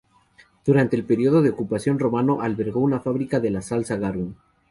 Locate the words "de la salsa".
3.39-3.97